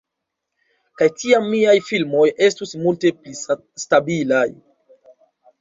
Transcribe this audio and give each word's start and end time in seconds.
Kaj 1.01 1.07
tiam 1.23 1.45
miaj 1.49 1.75
filmoj 1.89 2.25
estus 2.47 2.73
multe 2.87 3.13
pli 3.19 3.37
stabilaj. 3.85 4.47